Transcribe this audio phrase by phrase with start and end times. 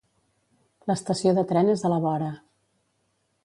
[0.91, 2.33] L'estació de tren és a la vora.